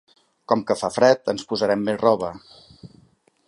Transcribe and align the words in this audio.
Com 0.51 0.63
que 0.69 0.75
fa 0.79 0.89
fred, 0.95 1.21
ens 1.35 1.45
posarem 1.51 1.85
més 1.91 2.03
roba. 2.07 2.33